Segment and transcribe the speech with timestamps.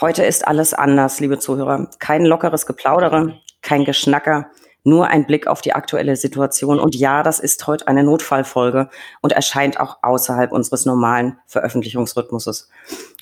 [0.00, 1.90] Heute ist alles anders, liebe Zuhörer.
[1.98, 4.46] Kein lockeres Geplaudere, kein Geschnacker,
[4.82, 6.80] nur ein Blick auf die aktuelle Situation.
[6.80, 8.88] Und ja, das ist heute eine Notfallfolge
[9.20, 12.70] und erscheint auch außerhalb unseres normalen Veröffentlichungsrhythmuses.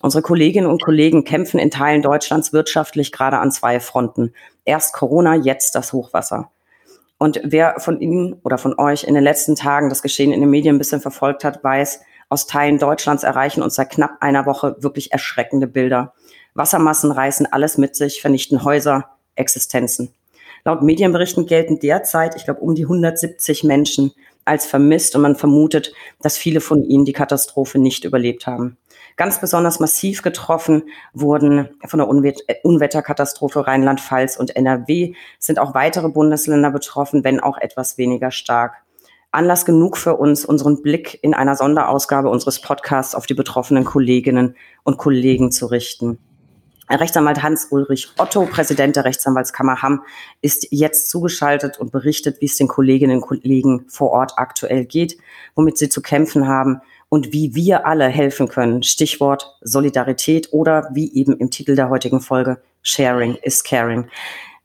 [0.02, 4.32] Unsere Kolleginnen und Kollegen kämpfen in Teilen Deutschlands wirtschaftlich gerade an zwei Fronten.
[4.64, 6.52] Erst Corona, jetzt das Hochwasser.
[7.18, 10.50] Und wer von Ihnen oder von euch in den letzten Tagen das Geschehen in den
[10.50, 14.76] Medien ein bisschen verfolgt hat, weiß, aus Teilen Deutschlands erreichen uns seit knapp einer Woche
[14.78, 16.12] wirklich erschreckende Bilder.
[16.58, 20.12] Wassermassen reißen alles mit sich, vernichten Häuser, Existenzen.
[20.64, 24.12] Laut Medienberichten gelten derzeit, ich glaube, um die 170 Menschen
[24.44, 28.76] als vermisst und man vermutet, dass viele von ihnen die Katastrophe nicht überlebt haben.
[29.16, 36.72] Ganz besonders massiv getroffen wurden von der Unwetterkatastrophe Rheinland-Pfalz und NRW sind auch weitere Bundesländer
[36.72, 38.74] betroffen, wenn auch etwas weniger stark.
[39.30, 44.56] Anlass genug für uns, unseren Blick in einer Sonderausgabe unseres Podcasts auf die betroffenen Kolleginnen
[44.82, 46.18] und Kollegen zu richten.
[46.96, 50.02] Rechtsanwalt Hans-Ulrich Otto, Präsident der Rechtsanwaltskammer Hamm,
[50.40, 55.18] ist jetzt zugeschaltet und berichtet, wie es den Kolleginnen und Kollegen vor Ort aktuell geht,
[55.54, 58.82] womit sie zu kämpfen haben und wie wir alle helfen können.
[58.82, 64.08] Stichwort Solidarität oder wie eben im Titel der heutigen Folge Sharing is Caring.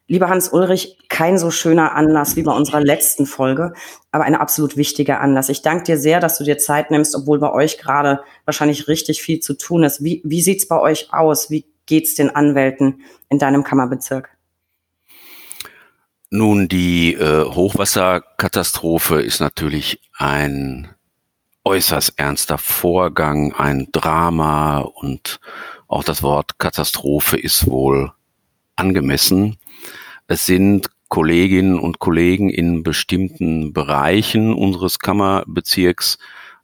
[0.07, 3.73] Lieber Hans-Ulrich, kein so schöner Anlass wie bei unserer letzten Folge,
[4.11, 5.47] aber ein absolut wichtiger Anlass.
[5.47, 9.21] Ich danke dir sehr, dass du dir Zeit nimmst, obwohl bei euch gerade wahrscheinlich richtig
[9.21, 10.03] viel zu tun ist.
[10.03, 11.49] Wie, wie sieht's bei euch aus?
[11.49, 14.29] Wie geht's den Anwälten in deinem Kammerbezirk?
[16.29, 20.89] Nun, die äh, Hochwasserkatastrophe ist natürlich ein
[21.63, 25.39] äußerst ernster Vorgang, ein Drama und
[25.87, 28.11] auch das Wort Katastrophe ist wohl
[28.75, 29.57] angemessen.
[30.27, 36.17] Es sind Kolleginnen und Kollegen in bestimmten Bereichen unseres Kammerbezirks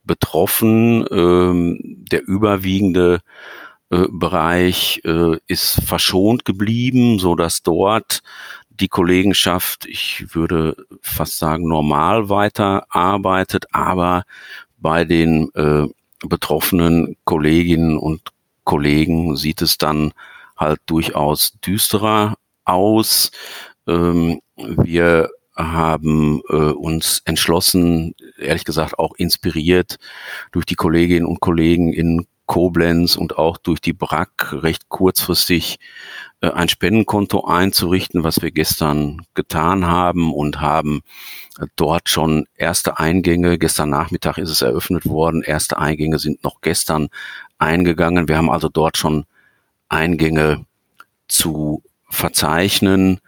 [0.04, 1.06] betroffen.
[1.12, 1.78] Ähm,
[2.10, 3.20] der überwiegende
[3.90, 8.22] äh, Bereich äh, ist verschont geblieben, so dass dort
[8.70, 14.24] die Kollegenschaft, ich würde fast sagen, normal weiter arbeitet, aber
[14.78, 15.88] bei den äh,
[16.26, 18.22] betroffenen Kolleginnen und
[18.64, 20.14] Kollegen sieht es dann
[20.56, 22.36] halt durchaus düsterer
[22.66, 23.32] aus.
[23.88, 29.98] Ähm, wir haben äh, uns entschlossen, ehrlich gesagt auch inspiriert
[30.52, 35.78] durch die Kolleginnen und Kollegen in Koblenz und auch durch die BRAC recht kurzfristig
[36.42, 41.02] äh, ein Spendenkonto einzurichten, was wir gestern getan haben und haben
[41.60, 43.60] äh, dort schon erste Eingänge.
[43.60, 45.44] Gestern Nachmittag ist es eröffnet worden.
[45.44, 47.10] Erste Eingänge sind noch gestern
[47.60, 48.28] eingegangen.
[48.28, 49.26] Wir haben also dort schon
[49.88, 50.66] Eingänge
[51.28, 53.20] zu verzeichnen.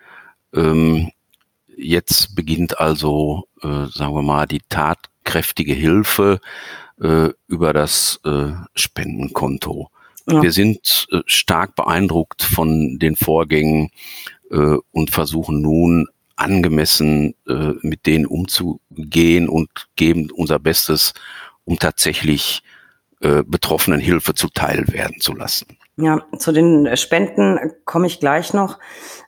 [0.51, 1.11] Ähm,
[1.77, 6.39] jetzt beginnt also, äh, sagen wir mal, die tatkräftige Hilfe
[7.01, 9.89] äh, über das äh, Spendenkonto.
[10.27, 10.41] Ja.
[10.41, 13.89] Wir sind äh, stark beeindruckt von den Vorgängen
[14.51, 21.13] äh, und versuchen nun angemessen äh, mit denen umzugehen und geben unser Bestes,
[21.65, 22.63] um tatsächlich
[23.19, 25.77] äh, Betroffenen Hilfe zuteil werden zu lassen.
[26.01, 28.79] Ja, zu den Spenden komme ich gleich noch.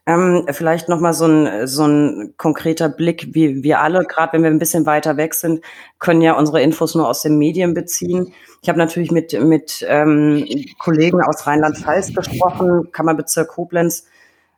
[0.08, 3.28] Ähm, vielleicht noch mal so ein, so ein konkreter Blick.
[3.36, 5.64] wie wir alle, gerade wenn wir ein bisschen weiter weg sind,
[6.00, 8.34] können ja unsere Infos nur aus den Medien beziehen.
[8.64, 10.48] Ich habe natürlich mit, mit ähm,
[10.80, 14.08] Kollegen aus Rheinland-Pfalz gesprochen, Kammerbezirk Koblenz.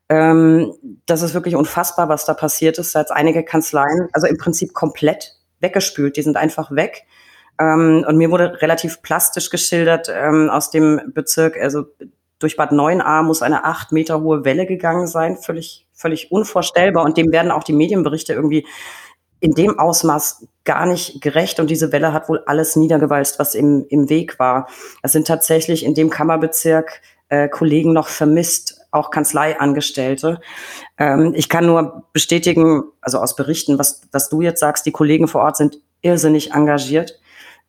[0.08, 0.74] Ähm,
[1.06, 2.96] das ist wirklich unfassbar, was da passiert ist.
[2.96, 6.16] Da hat einige Kanzleien, also im Prinzip komplett weggespült.
[6.16, 7.04] Die sind einfach weg.
[7.60, 11.86] Ähm, und mir wurde relativ plastisch geschildert ähm, aus dem Bezirk, also
[12.40, 17.06] durch Bad 9a muss eine acht Meter hohe Welle gegangen sein, völlig, völlig unvorstellbar.
[17.06, 18.68] Und dem werden auch die Medienberichte irgendwie
[19.40, 21.60] in dem Ausmaß gar nicht gerecht.
[21.60, 24.68] Und diese Welle hat wohl alles niedergewalzt, was im, im Weg war.
[25.02, 30.42] Es sind tatsächlich in dem Kammerbezirk äh, Kollegen noch vermisst, auch Kanzleiangestellte.
[30.98, 35.28] Ähm, ich kann nur bestätigen, also aus Berichten, was, was du jetzt sagst, die Kollegen
[35.28, 37.20] vor Ort sind irrsinnig engagiert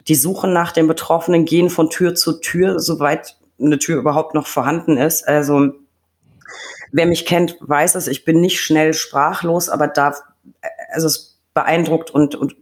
[0.08, 4.46] die suchen nach den Betroffenen, gehen von Tür zu Tür, soweit eine Tür überhaupt noch
[4.46, 5.26] vorhanden ist.
[5.26, 5.72] Also
[6.92, 10.14] wer mich kennt, weiß es, ich bin nicht schnell sprachlos, aber da,
[10.92, 12.56] also es beeindruckt und, und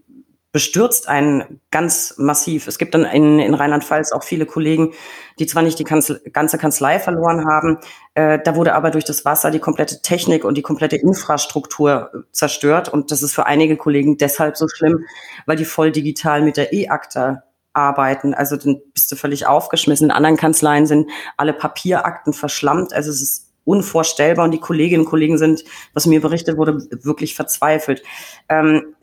[0.54, 2.68] bestürzt einen ganz massiv.
[2.68, 4.94] Es gibt dann in, in Rheinland-Pfalz auch viele Kollegen,
[5.40, 7.80] die zwar nicht die Kanzle ganze Kanzlei verloren haben,
[8.14, 12.88] äh, da wurde aber durch das Wasser die komplette Technik und die komplette Infrastruktur zerstört.
[12.88, 15.04] Und das ist für einige Kollegen deshalb so schlimm,
[15.44, 17.42] weil die voll digital mit der E-Akte
[17.72, 18.32] arbeiten.
[18.32, 20.06] Also dann bist du völlig aufgeschmissen.
[20.06, 22.92] In anderen Kanzleien sind alle Papierakten verschlammt.
[22.92, 27.34] Also es ist unvorstellbar und die Kolleginnen und Kollegen sind, was mir berichtet wurde, wirklich
[27.34, 28.02] verzweifelt.
[28.48, 28.94] Ähm,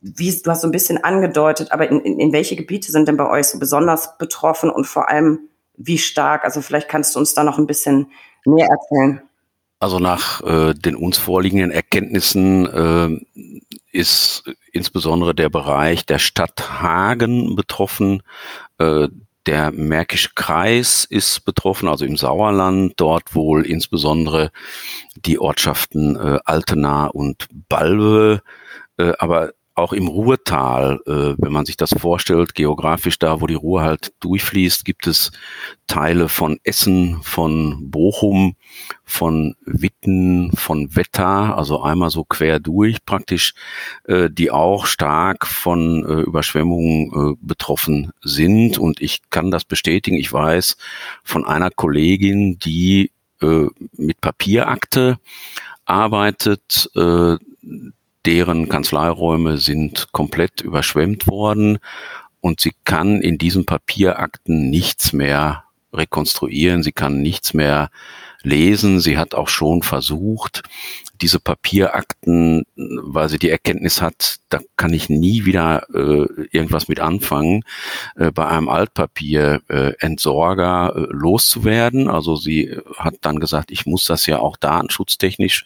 [0.00, 3.16] wie, du hast so ein bisschen angedeutet, aber in, in, in welche Gebiete sind denn
[3.16, 6.44] bei euch so besonders betroffen und vor allem, wie stark?
[6.44, 8.10] Also vielleicht kannst du uns da noch ein bisschen
[8.44, 9.22] mehr erzählen.
[9.80, 17.56] Also nach äh, den uns vorliegenden Erkenntnissen äh, ist insbesondere der Bereich der Stadt Hagen
[17.56, 18.22] betroffen.
[18.78, 19.08] Äh,
[19.46, 24.50] der Märkische Kreis ist betroffen, also im Sauerland, dort wohl insbesondere
[25.16, 28.42] die Ortschaften äh, Altena und Balve.
[28.98, 33.54] Äh, aber auch im Ruhrtal, äh, wenn man sich das vorstellt, geografisch da, wo die
[33.54, 35.32] Ruhr halt durchfließt, gibt es
[35.86, 38.54] Teile von Essen, von Bochum,
[39.04, 43.54] von Witten, von Wetter, also einmal so quer durch praktisch,
[44.04, 48.78] äh, die auch stark von äh, Überschwemmungen äh, betroffen sind.
[48.78, 50.16] Und ich kann das bestätigen.
[50.16, 50.76] Ich weiß
[51.24, 53.10] von einer Kollegin, die
[53.40, 53.66] äh,
[53.96, 55.18] mit Papierakte
[55.84, 57.36] arbeitet, äh,
[58.26, 61.78] deren Kanzleiräume sind komplett überschwemmt worden
[62.40, 67.90] und sie kann in diesen Papierakten nichts mehr rekonstruieren, sie kann nichts mehr
[68.42, 69.00] lesen.
[69.00, 70.62] Sie hat auch schon versucht,
[71.22, 76.98] diese Papierakten, weil sie die Erkenntnis hat, da kann ich nie wieder äh, irgendwas mit
[77.00, 77.62] anfangen,
[78.16, 82.08] äh, bei einem Altpapier-Entsorger äh, äh, loszuwerden.
[82.08, 85.64] Also sie hat dann gesagt, ich muss das ja auch datenschutztechnisch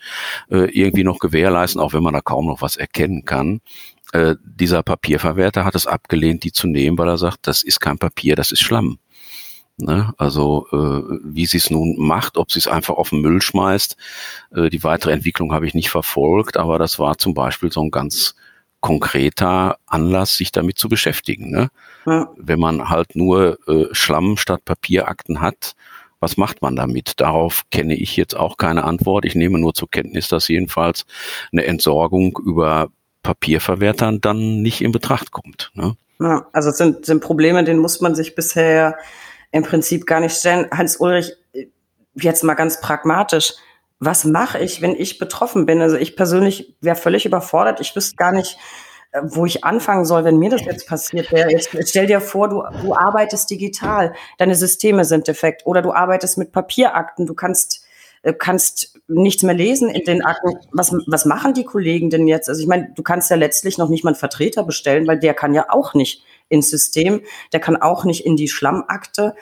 [0.51, 3.61] äh, irgendwie noch gewährleisten, auch wenn man da kaum noch was erkennen kann.
[4.13, 7.99] Äh, dieser Papierverwerter hat es abgelehnt, die zu nehmen, weil er sagt, das ist kein
[7.99, 8.99] Papier, das ist Schlamm.
[9.79, 10.15] Ne?
[10.17, 13.97] Also äh, wie sie es nun macht, ob sie es einfach auf den Müll schmeißt,
[14.55, 17.91] äh, die weitere Entwicklung habe ich nicht verfolgt, aber das war zum Beispiel so ein
[17.91, 18.35] ganz
[18.81, 21.51] konkreter Anlass, sich damit zu beschäftigen.
[21.51, 21.69] Ne?
[22.07, 22.31] Ja.
[22.37, 25.75] Wenn man halt nur äh, Schlamm statt Papierakten hat,
[26.21, 27.21] was macht man damit?
[27.21, 29.27] Darauf kenne ich jetzt auch keine Antwort.
[29.27, 31.05] Ich nehme nur zur Kenntnis, dass jedenfalls
[31.53, 32.89] eine Entsorgung über
[33.23, 35.71] Papierverwertern dann nicht in Betracht kommt.
[35.75, 35.97] Ne?
[36.19, 38.97] Ja, also es sind, sind Probleme, denen muss man sich bisher
[39.53, 40.69] im Prinzip gar nicht stellen.
[40.71, 41.35] Hans-Ulrich,
[42.15, 43.55] jetzt mal ganz pragmatisch,
[43.99, 45.81] was mache ich, wenn ich betroffen bin?
[45.81, 47.81] Also ich persönlich wäre völlig überfordert.
[47.81, 48.59] Ich wüsste gar nicht,
[49.13, 51.51] äh, wo ich anfangen soll, wenn mir das jetzt passiert wäre.
[51.51, 56.37] Jetzt stell dir vor, du, du arbeitest digital, deine Systeme sind defekt oder du arbeitest
[56.37, 57.87] mit Papierakten, du kannst
[58.23, 60.59] äh, kannst nichts mehr lesen in den Akten.
[60.73, 62.49] Was, was machen die Kollegen denn jetzt?
[62.49, 65.33] Also ich meine, du kannst ja letztlich noch nicht mal einen Vertreter bestellen, weil der
[65.33, 67.23] kann ja auch nicht ins System,
[67.53, 69.35] der kann auch nicht in die Schlammakte.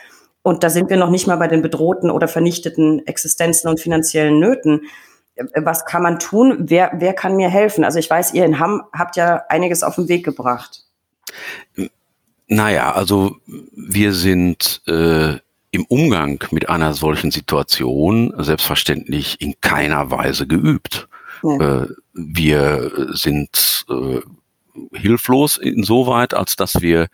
[0.43, 4.39] Und da sind wir noch nicht mal bei den bedrohten oder vernichteten Existenzen und finanziellen
[4.39, 4.83] Nöten.
[5.57, 6.57] Was kann man tun?
[6.61, 7.85] Wer, wer kann mir helfen?
[7.85, 10.85] Also ich weiß, ihr in Hamm habt ja einiges auf den Weg gebracht.
[12.47, 15.39] Naja, also wir sind äh,
[15.71, 21.09] im Umgang mit einer solchen Situation selbstverständlich in keiner Weise geübt.
[21.43, 21.83] Ja.
[21.83, 24.21] Äh, wir sind äh,
[24.93, 27.09] hilflos insoweit, als dass wir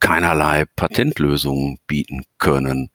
[0.00, 2.90] keinerlei Patentlösungen bieten können.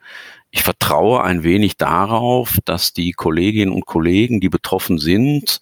[0.51, 5.61] Ich vertraue ein wenig darauf, dass die Kolleginnen und Kollegen, die betroffen sind,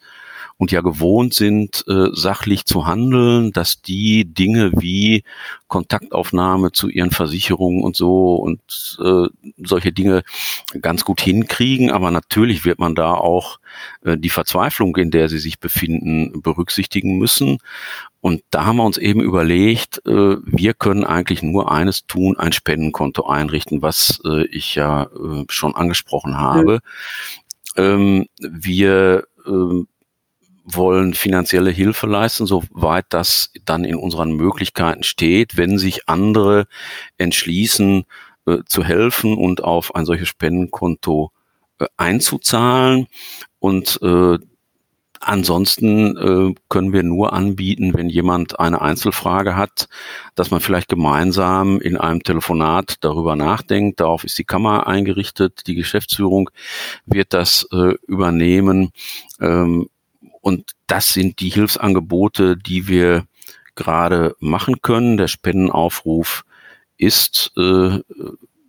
[0.62, 5.24] und ja gewohnt sind, äh, sachlich zu handeln, dass die Dinge wie
[5.68, 8.62] Kontaktaufnahme zu ihren Versicherungen und so und
[9.04, 9.26] äh,
[9.58, 10.22] solche Dinge
[10.80, 11.90] ganz gut hinkriegen.
[11.90, 13.58] Aber natürlich wird man da auch
[14.04, 17.58] äh, die Verzweiflung, in der sie sich befinden, berücksichtigen müssen.
[18.20, 22.52] Und da haben wir uns eben überlegt, äh, wir können eigentlich nur eines tun, ein
[22.52, 26.82] Spendenkonto einrichten, was äh, ich ja äh, schon angesprochen habe.
[27.76, 27.84] Mhm.
[27.84, 29.88] Ähm, wir ähm,
[30.64, 36.68] wollen finanzielle Hilfe leisten, soweit das dann in unseren Möglichkeiten steht, wenn sich andere
[37.18, 38.04] entschließen,
[38.46, 41.32] äh, zu helfen und auf ein solches Spendenkonto
[41.80, 43.08] äh, einzuzahlen.
[43.60, 44.38] Und äh,
[45.24, 49.88] Ansonsten äh, können wir nur anbieten, wenn jemand eine Einzelfrage hat,
[50.34, 54.00] dass man vielleicht gemeinsam in einem Telefonat darüber nachdenkt.
[54.00, 55.68] Darauf ist die Kammer eingerichtet.
[55.68, 56.50] Die Geschäftsführung
[57.06, 58.90] wird das äh, übernehmen.
[59.40, 59.90] Ähm,
[60.42, 63.26] und das sind die Hilfsangebote, die wir
[63.76, 65.18] gerade machen können.
[65.18, 66.44] Der Spendenaufruf
[66.98, 68.00] ist äh,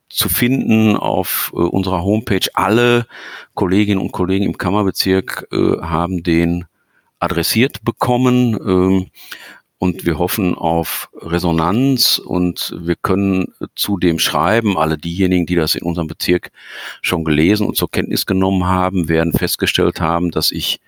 [0.09, 2.47] zu finden auf äh, unserer Homepage.
[2.55, 3.07] Alle
[3.55, 6.67] Kolleginnen und Kollegen im Kammerbezirk äh, haben den
[7.19, 8.55] adressiert bekommen.
[8.55, 9.11] Ähm,
[9.79, 15.83] und wir hoffen auf Resonanz und wir können zudem schreiben, alle diejenigen, die das in
[15.83, 16.53] unserem Bezirk
[17.01, 20.79] schon gelesen und zur Kenntnis genommen haben, werden festgestellt haben, dass ich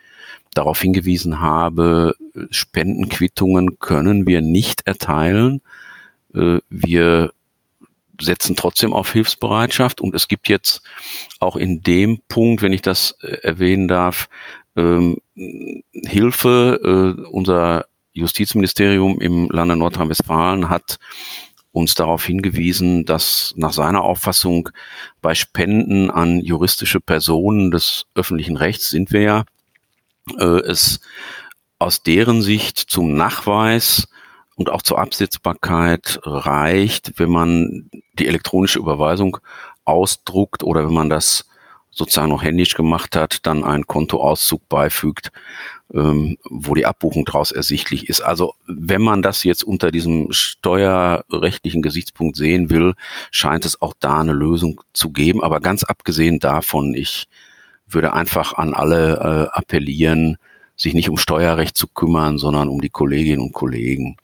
[0.55, 2.15] darauf hingewiesen habe,
[2.51, 5.61] Spendenquittungen können wir nicht erteilen.
[6.35, 7.33] Äh, wir
[8.21, 10.83] setzen trotzdem auf Hilfsbereitschaft und es gibt jetzt
[11.41, 14.29] auch in dem Punkt, wenn ich das äh, erwähnen darf,
[14.77, 15.19] ähm,
[15.93, 17.17] Hilfe.
[17.19, 20.99] Äh, unser Justizministerium im Lande Nordrhein-Westfalen hat
[21.73, 24.69] uns darauf hingewiesen, dass nach seiner Auffassung
[25.21, 29.45] bei Spenden an juristische Personen des öffentlichen Rechts sind wir ja,
[30.39, 31.01] es
[31.79, 34.09] aus deren Sicht zum Nachweis
[34.57, 39.39] und auch zur Absetzbarkeit reicht, wenn man die elektronische Überweisung
[39.85, 41.47] ausdruckt oder wenn man das
[41.91, 45.31] sozusagen noch händisch gemacht hat, dann einen Kontoauszug beifügt,
[45.93, 48.21] ähm, wo die Abbuchung daraus ersichtlich ist.
[48.21, 52.95] Also wenn man das jetzt unter diesem steuerrechtlichen Gesichtspunkt sehen will,
[53.31, 55.43] scheint es auch da eine Lösung zu geben.
[55.43, 57.29] Aber ganz abgesehen davon, ich
[57.87, 60.37] würde einfach an alle äh, appellieren,
[60.77, 64.17] sich nicht um Steuerrecht zu kümmern, sondern um die Kolleginnen und Kollegen.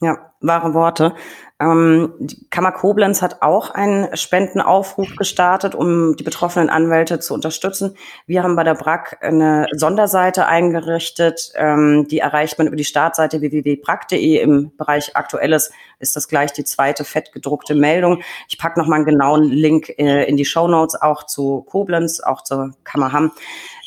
[0.00, 1.14] Ja, wahre Worte.
[1.62, 7.96] Ähm, die Kammer Koblenz hat auch einen Spendenaufruf gestartet, um die betroffenen Anwälte zu unterstützen.
[8.26, 13.40] Wir haben bei der BRAC eine Sonderseite eingerichtet, ähm, die erreicht man über die Startseite
[13.40, 14.40] www.brac.de.
[14.40, 15.70] Im Bereich Aktuelles
[16.00, 18.22] ist das gleich die zweite fettgedruckte Meldung.
[18.48, 22.42] Ich packe nochmal einen genauen Link äh, in die Show Notes, auch zu Koblenz, auch
[22.42, 23.30] zur Kammer Hamm.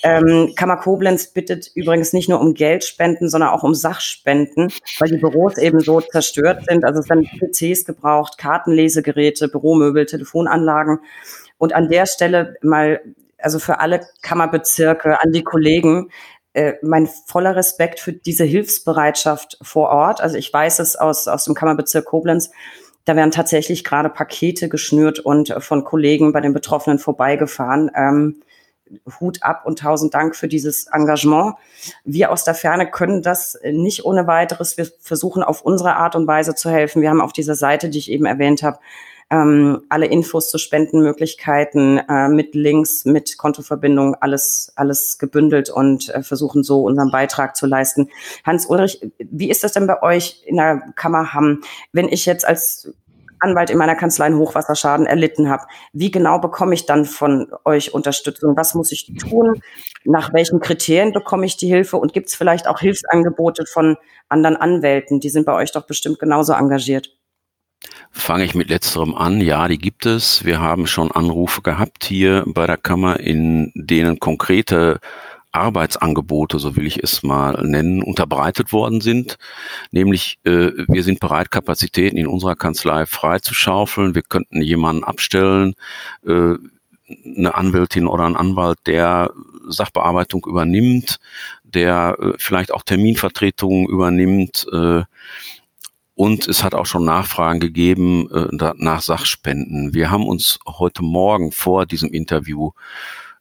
[0.03, 5.17] Ähm, Kammer Koblenz bittet übrigens nicht nur um Geldspenden, sondern auch um Sachspenden, weil die
[5.17, 6.85] Büros eben so zerstört sind.
[6.85, 10.99] Also es werden PCs gebraucht, Kartenlesegeräte, Büromöbel, Telefonanlagen.
[11.57, 13.01] Und an der Stelle mal,
[13.37, 16.09] also für alle Kammerbezirke, an die Kollegen,
[16.53, 20.21] äh, mein voller Respekt für diese Hilfsbereitschaft vor Ort.
[20.21, 22.51] Also ich weiß es aus, aus dem Kammerbezirk Koblenz.
[23.03, 27.91] Da werden tatsächlich gerade Pakete geschnürt und von Kollegen bei den Betroffenen vorbeigefahren.
[27.95, 28.41] Ähm,
[29.19, 31.55] Hut ab und tausend Dank für dieses Engagement.
[32.03, 34.77] Wir aus der Ferne können das nicht ohne weiteres.
[34.77, 37.01] Wir versuchen auf unsere Art und Weise zu helfen.
[37.01, 38.79] Wir haben auf dieser Seite, die ich eben erwähnt habe,
[39.31, 46.21] ähm, alle Infos zu Spendenmöglichkeiten äh, mit Links, mit Kontoverbindungen, alles, alles gebündelt und äh,
[46.21, 48.09] versuchen so unseren Beitrag zu leisten.
[48.43, 51.61] Hans Ulrich, wie ist das denn bei euch in der Kammer Hamm,
[51.91, 52.93] wenn ich jetzt als
[53.39, 55.63] Anwalt in meiner Kanzlei einen Hochwasserschaden erlitten habe.
[55.93, 58.55] Wie genau bekomme ich dann von euch Unterstützung?
[58.57, 59.61] Was muss ich tun?
[60.03, 61.97] Nach welchen Kriterien bekomme ich die Hilfe?
[61.97, 63.97] Und gibt es vielleicht auch Hilfsangebote von
[64.29, 65.19] anderen Anwälten?
[65.19, 67.09] Die sind bei euch doch bestimmt genauso engagiert.
[68.11, 69.41] Fange ich mit letzterem an.
[69.41, 70.45] Ja, die gibt es.
[70.45, 74.99] Wir haben schon Anrufe gehabt hier bei der Kammer, in denen konkrete
[75.55, 79.37] Arbeitsangebote, so will ich es mal nennen, unterbreitet worden sind.
[79.91, 84.15] Nämlich, äh, wir sind bereit, Kapazitäten in unserer Kanzlei freizuschaufeln.
[84.15, 85.75] Wir könnten jemanden abstellen,
[86.25, 86.55] äh,
[87.37, 89.31] eine Anwältin oder ein Anwalt, der
[89.67, 91.19] Sachbearbeitung übernimmt,
[91.63, 94.67] der äh, vielleicht auch Terminvertretungen übernimmt.
[94.71, 95.03] Äh,
[96.15, 99.93] und es hat auch schon Nachfragen gegeben äh, nach Sachspenden.
[99.93, 102.71] Wir haben uns heute Morgen vor diesem Interview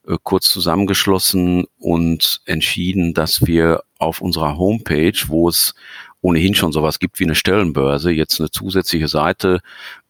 [0.07, 5.75] äh, kurz zusammengeschlossen und entschieden, dass wir auf unserer Homepage, wo es
[6.21, 9.61] ohnehin schon sowas gibt wie eine Stellenbörse, jetzt eine zusätzliche Seite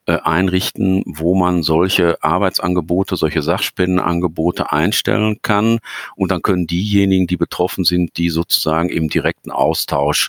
[0.07, 5.79] äh, einrichten, wo man solche Arbeitsangebote, solche Sachspendenangebote einstellen kann.
[6.15, 10.29] Und dann können diejenigen, die betroffen sind, die sozusagen im direkten Austausch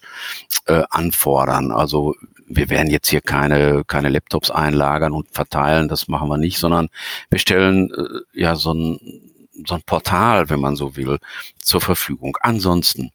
[0.66, 1.72] äh, anfordern.
[1.72, 2.16] Also
[2.48, 6.90] wir werden jetzt hier keine, keine Laptops einlagern und verteilen, das machen wir nicht, sondern
[7.30, 9.25] wir stellen äh, ja so ein
[9.66, 11.20] so ein Portal, wenn man so will,
[11.60, 12.38] zur Verfügung.
[12.42, 13.12] Ansonsten,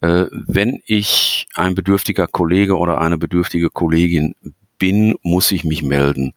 [0.00, 4.34] äh, wenn ich ein bedürftiger Kollege oder eine bedürftige Kollegin
[4.78, 6.34] bin, muss ich mich melden,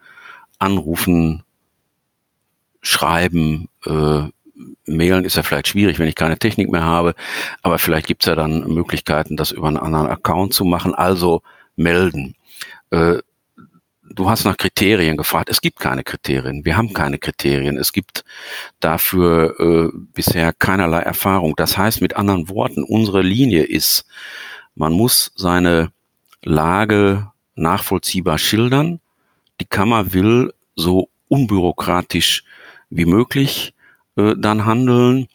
[0.60, 1.44] anrufen,
[2.82, 4.24] schreiben, äh,
[4.86, 7.16] mailen ist ja vielleicht schwierig, wenn ich keine Technik mehr habe,
[7.62, 10.94] aber vielleicht gibt's ja dann Möglichkeiten, das über einen anderen Account zu machen.
[10.94, 11.42] Also
[11.76, 12.36] melden.
[12.92, 13.20] Äh,
[14.10, 15.50] du hast nach Kriterien gefragt.
[15.50, 16.66] Es gibt keine Kriterien.
[16.66, 17.78] Wir haben keine Kriterien.
[17.78, 18.24] Es gibt
[18.80, 21.56] dafür äh, bisher keinerlei Erfahrung.
[21.56, 24.06] Das heißt mit anderen Worten, unsere Linie ist,
[24.76, 25.92] man muss seine
[26.44, 29.00] Lage nachvollziehbar schildern.
[29.60, 32.44] Die Kammer will so unbürokratisch
[32.90, 33.74] wie möglich
[34.16, 35.28] äh, dann handeln.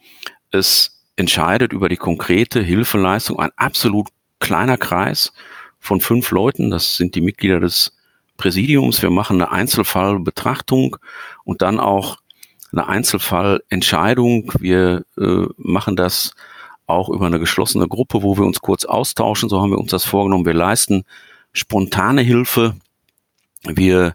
[0.50, 4.08] Es entscheidet über die konkrete Hilfeleistung ein absolut
[4.40, 5.32] kleiner Kreis
[5.78, 6.70] von fünf Leuten.
[6.70, 7.92] Das sind die Mitglieder des
[8.36, 9.02] Präsidiums.
[9.02, 10.96] Wir machen eine Einzelfallbetrachtung
[11.44, 12.18] und dann auch
[12.72, 14.52] eine Einzelfallentscheidung.
[14.58, 16.34] Wir äh, machen das
[16.86, 19.48] auch über eine geschlossene Gruppe, wo wir uns kurz austauschen.
[19.48, 20.46] So haben wir uns das vorgenommen.
[20.46, 21.04] Wir leisten
[21.52, 22.74] spontane Hilfe.
[23.62, 24.14] Wir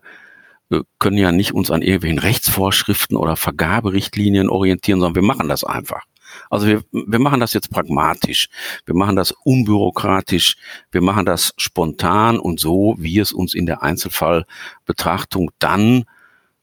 [0.70, 5.64] äh, können ja nicht uns an irgendwelchen Rechtsvorschriften oder Vergaberichtlinien orientieren, sondern wir machen das
[5.64, 6.04] einfach.
[6.50, 8.50] Also wir, wir machen das jetzt pragmatisch,
[8.86, 10.56] wir machen das unbürokratisch,
[10.92, 16.06] wir machen das spontan und so, wie es uns in der Einzelfallbetrachtung dann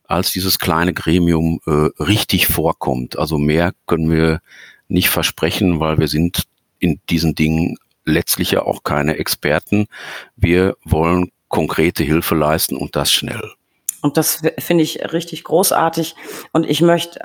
[0.05, 3.19] als dieses kleine Gremium äh, richtig vorkommt.
[3.19, 4.41] Also mehr können wir
[4.89, 6.45] nicht versprechen, weil wir sind
[6.79, 9.87] in diesen Dingen letztlich ja auch keine Experten.
[10.37, 13.53] Wir wollen konkrete Hilfe leisten und das schnell.
[14.01, 16.15] Und das finde ich richtig großartig.
[16.53, 17.21] Und ich möchte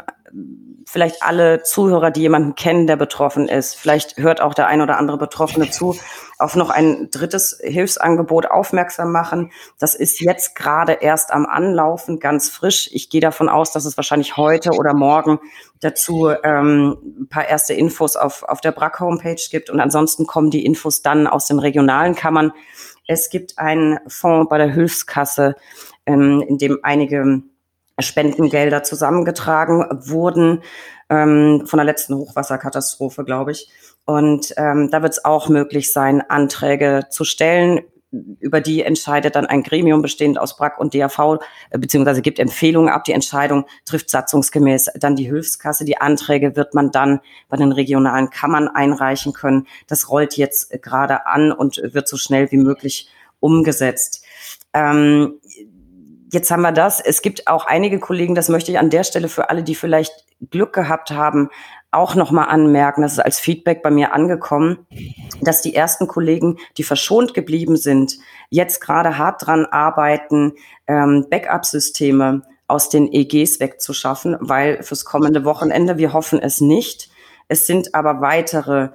[0.85, 4.97] vielleicht alle Zuhörer, die jemanden kennen, der betroffen ist, vielleicht hört auch der ein oder
[4.97, 5.95] andere Betroffene zu,
[6.37, 9.51] auf noch ein drittes Hilfsangebot aufmerksam machen.
[9.79, 12.89] Das ist jetzt gerade erst am Anlaufen, ganz frisch.
[12.91, 15.39] Ich gehe davon aus, dass es wahrscheinlich heute oder morgen
[15.79, 19.69] dazu ähm, ein paar erste Infos auf, auf der BRAC-Homepage gibt.
[19.69, 22.51] Und ansonsten kommen die Infos dann aus den regionalen Kammern.
[23.07, 25.55] Es gibt einen Fonds bei der Hilfskasse,
[26.05, 27.43] ähm, in dem einige
[27.99, 30.63] Spendengelder zusammengetragen wurden
[31.09, 33.69] ähm, von der letzten Hochwasserkatastrophe, glaube ich.
[34.05, 37.81] Und ähm, da wird es auch möglich sein, Anträge zu stellen.
[38.39, 42.89] Über die entscheidet dann ein Gremium bestehend aus BRAC und DAV, äh, beziehungsweise gibt Empfehlungen
[42.89, 43.03] ab.
[43.03, 45.85] Die Entscheidung trifft satzungsgemäß dann die Hilfskasse.
[45.85, 49.67] Die Anträge wird man dann bei den regionalen Kammern einreichen können.
[49.87, 54.23] Das rollt jetzt gerade an und wird so schnell wie möglich umgesetzt.
[54.73, 55.40] Ähm,
[56.31, 57.01] Jetzt haben wir das.
[57.01, 60.25] Es gibt auch einige Kollegen, das möchte ich an der Stelle für alle, die vielleicht
[60.49, 61.49] Glück gehabt haben,
[61.91, 64.87] auch nochmal anmerken, das ist als Feedback bei mir angekommen,
[65.41, 68.17] dass die ersten Kollegen, die verschont geblieben sind,
[68.49, 70.53] jetzt gerade hart dran arbeiten,
[70.87, 77.09] ähm, Backup-Systeme aus den EGs wegzuschaffen, weil fürs kommende Wochenende, wir hoffen es nicht,
[77.49, 78.91] es sind aber weitere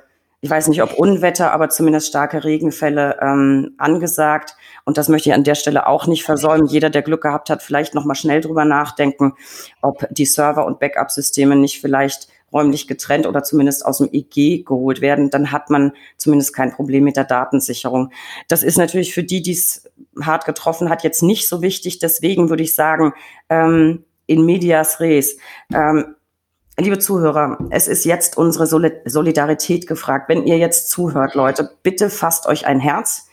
[0.47, 4.55] ich weiß nicht, ob Unwetter, aber zumindest starke Regenfälle ähm, angesagt.
[4.85, 6.69] Und das möchte ich an der Stelle auch nicht versäumen.
[6.69, 9.35] Jeder, der Glück gehabt hat, vielleicht noch mal schnell drüber nachdenken,
[9.83, 15.01] ob die Server- und Backup-Systeme nicht vielleicht räumlich getrennt oder zumindest aus dem EG geholt
[15.01, 18.13] werden, dann hat man zumindest kein Problem mit der Datensicherung.
[18.47, 19.91] Das ist natürlich für die, die es
[20.23, 21.99] hart getroffen hat, jetzt nicht so wichtig.
[21.99, 23.15] Deswegen würde ich sagen,
[23.49, 25.39] ähm, in medias res.
[25.75, 26.15] Ähm,
[26.79, 30.29] Liebe Zuhörer, es ist jetzt unsere Solidarität gefragt.
[30.29, 33.31] Wenn ihr jetzt zuhört, Leute, bitte fasst euch ein Herz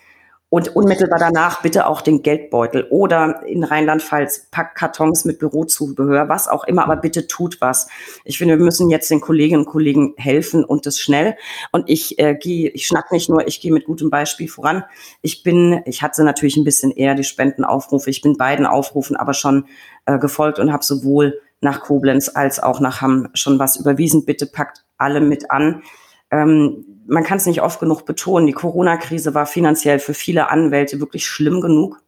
[0.47, 6.47] und unmittelbar danach bitte auch den Geldbeutel oder in Rheinland-Pfalz packt Kartons mit Bürozubehör, was
[6.47, 7.89] auch immer, aber bitte tut was.
[8.23, 11.35] Ich finde, wir müssen jetzt den Kolleginnen und Kollegen helfen und das schnell.
[11.73, 14.85] Und ich äh, gehe, ich schnack nicht nur, ich gehe mit gutem Beispiel voran.
[15.21, 18.09] Ich bin, ich hatte natürlich ein bisschen eher die Spendenaufrufe.
[18.09, 19.65] Ich bin beiden Aufrufen aber schon
[20.05, 24.25] äh, gefolgt und habe sowohl nach Koblenz als auch nach Hamm schon was überwiesen.
[24.25, 25.83] Bitte packt alle mit an.
[26.31, 30.99] Ähm, man kann es nicht oft genug betonen, die Corona-Krise war finanziell für viele Anwälte
[30.99, 32.01] wirklich schlimm genug.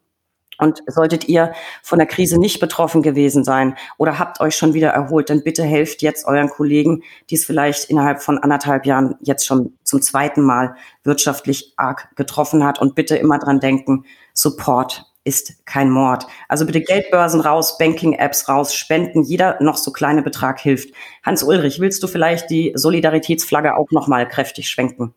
[0.57, 1.51] Und solltet ihr
[1.83, 5.63] von der Krise nicht betroffen gewesen sein oder habt euch schon wieder erholt, dann bitte
[5.63, 10.41] helft jetzt euren Kollegen, die es vielleicht innerhalb von anderthalb Jahren jetzt schon zum zweiten
[10.41, 12.79] Mal wirtschaftlich arg getroffen hat.
[12.79, 16.25] Und bitte immer dran denken, Support ist kein Mord.
[16.47, 20.93] Also bitte Geldbörsen raus, Banking-Apps raus, Spenden, jeder noch so kleine Betrag hilft.
[21.23, 25.13] Hans Ulrich, willst du vielleicht die Solidaritätsflagge auch noch mal kräftig schwenken?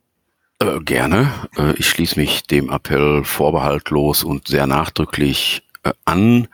[0.60, 1.30] Äh, gerne.
[1.56, 6.48] Äh, ich schließe mich dem Appell vorbehaltlos und sehr nachdrücklich äh, an.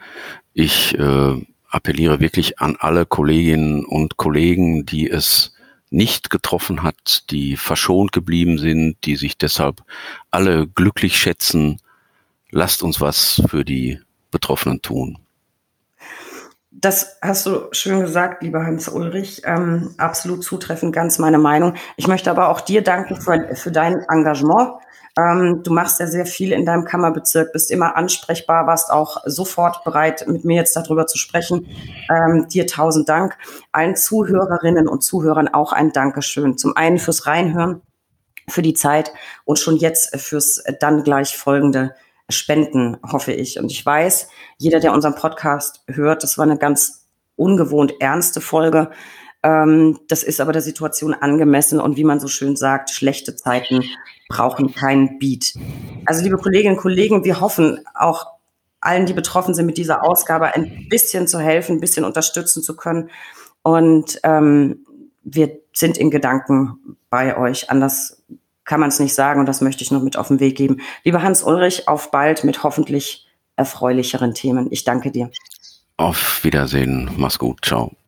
[0.52, 1.40] Ich äh,
[1.70, 5.54] appelliere wirklich an alle Kolleginnen und Kollegen, die es
[5.90, 9.82] nicht getroffen hat, die verschont geblieben sind, die sich deshalb
[10.32, 11.78] alle glücklich schätzen,
[12.54, 15.18] lasst uns was für die Betroffenen tun.
[16.70, 19.42] Das hast du schön gesagt, lieber Hans Ulrich.
[19.44, 21.74] Ähm, absolut zutreffend, ganz meine Meinung.
[21.96, 24.74] Ich möchte aber auch dir danken für, für dein Engagement.
[25.16, 29.84] Ähm, du machst ja sehr viel in deinem Kammerbezirk, bist immer ansprechbar, warst auch sofort
[29.84, 31.68] bereit, mit mir jetzt darüber zu sprechen.
[32.10, 33.36] Ähm, dir tausend Dank.
[33.70, 36.58] Allen Zuhörerinnen und Zuhörern auch ein Dankeschön.
[36.58, 37.82] Zum einen fürs Reinhören,
[38.48, 39.12] für die Zeit
[39.44, 41.94] und schon jetzt fürs dann gleich folgende
[42.30, 43.58] spenden, hoffe ich.
[43.58, 47.06] Und ich weiß, jeder, der unseren Podcast hört, das war eine ganz
[47.36, 48.90] ungewohnt ernste Folge.
[49.42, 53.84] Ähm, das ist aber der Situation angemessen und wie man so schön sagt, schlechte Zeiten
[54.28, 55.54] brauchen keinen Beat.
[56.06, 58.26] Also liebe Kolleginnen und Kollegen, wir hoffen auch
[58.80, 62.76] allen, die betroffen sind, mit dieser Ausgabe ein bisschen zu helfen, ein bisschen unterstützen zu
[62.76, 63.10] können.
[63.62, 64.86] Und ähm,
[65.22, 67.70] wir sind in Gedanken bei euch.
[67.70, 68.22] Anders
[68.64, 70.80] kann man es nicht sagen und das möchte ich noch mit auf den Weg geben.
[71.04, 74.68] Lieber Hans Ulrich, auf bald mit hoffentlich erfreulicheren Themen.
[74.70, 75.30] Ich danke dir.
[75.96, 77.10] Auf Wiedersehen.
[77.16, 77.64] Mach's gut.
[77.64, 77.94] Ciao.